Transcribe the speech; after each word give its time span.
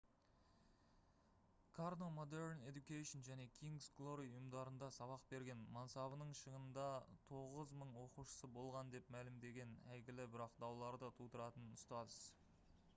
карно 1.79 2.05
modern 2.15 2.61
education 2.69 3.25
және 3.27 3.43
king's 3.57 3.89
glory 3.99 4.25
ұйымдарында 4.29 4.89
сабақ 4.95 5.27
берген 5.35 5.61
мансабының 5.77 6.33
шыңында 6.41 6.87
9000 7.33 7.93
оқушысы 8.07 8.51
болған 8.57 8.91
деп 8.97 9.13
мәлімдеген 9.19 9.77
әйгілі 9.99 10.27
бірақ 10.37 10.57
дауларды 10.65 11.11
тудыратын 11.23 11.69
ұстаз 11.79 12.19